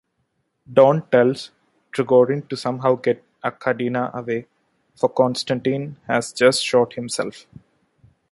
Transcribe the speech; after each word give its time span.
Dorn 0.73 1.03
tells 1.11 1.51
Trigorin 1.93 2.49
to 2.49 2.57
somehow 2.57 2.95
get 2.95 3.23
Arkadina 3.43 4.11
away, 4.15 4.47
for 4.95 5.09
Konstantin 5.09 5.97
has 6.07 6.33
just 6.33 6.63
shot 6.65 6.93
himself. 6.93 7.45